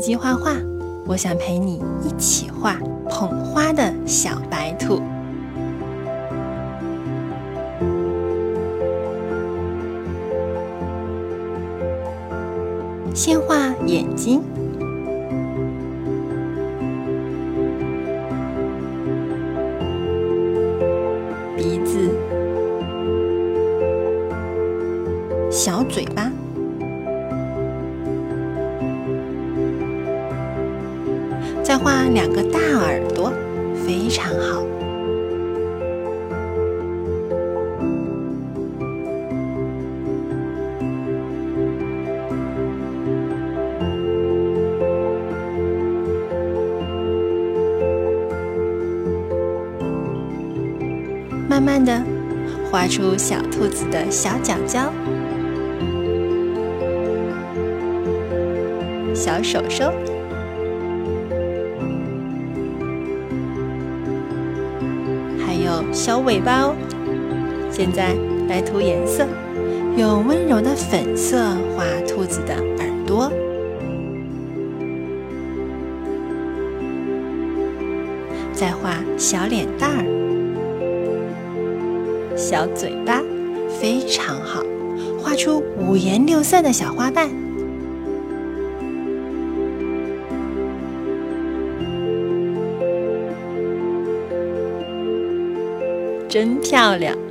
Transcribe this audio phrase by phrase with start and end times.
[0.00, 0.56] 机画画，
[1.06, 2.76] 我想陪你一起画
[3.08, 5.02] 捧花的小白兔。
[13.14, 14.40] 先画眼睛，
[21.56, 22.10] 鼻子，
[25.50, 26.32] 小嘴巴。
[31.70, 33.32] 再画两个大耳朵，
[33.86, 34.66] 非常好。
[51.48, 52.02] 慢慢的
[52.68, 54.92] 画出小兔子的小脚脚、
[59.14, 59.92] 小手手。
[65.92, 66.74] 小尾巴哦！
[67.70, 68.14] 现在
[68.48, 69.26] 来涂颜色，
[69.96, 71.38] 用温柔的粉色
[71.76, 73.32] 画兔子的耳朵，
[78.52, 80.04] 再画小脸蛋儿、
[82.36, 83.22] 小嘴巴，
[83.80, 84.62] 非常好，
[85.22, 87.49] 画出五颜六色的小花瓣。
[96.30, 97.29] 真漂亮！